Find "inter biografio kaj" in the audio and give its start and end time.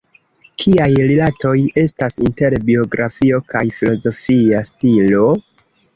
2.29-3.65